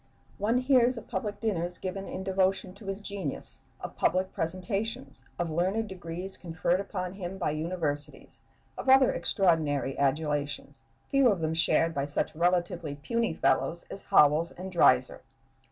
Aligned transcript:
One 0.39 0.57
hears 0.57 0.97
of 0.97 1.07
public 1.07 1.39
dinners 1.39 1.77
given 1.77 2.07
in 2.07 2.23
devotion 2.23 2.73
to 2.73 2.87
his 2.87 3.03
genius, 3.03 3.61
of 3.79 3.95
public 3.95 4.33
presentations, 4.33 5.23
of 5.37 5.51
learned 5.51 5.87
degrees 5.89 6.37
conferred 6.37 6.79
upon 6.79 7.13
him 7.13 7.37
by 7.37 7.51
universities, 7.51 8.39
of 8.79 8.89
other 8.89 9.13
extraordinary 9.13 9.95
adulations, 9.99 10.81
few 11.09 11.29
of 11.29 11.39
them 11.39 11.53
shared 11.53 11.93
by 11.93 12.05
such 12.05 12.35
relatively 12.35 12.95
puny 12.95 13.35
fellows 13.35 13.85
as 13.91 14.01
Howells 14.01 14.49
and 14.49 14.71
Dreiser. 14.71 15.21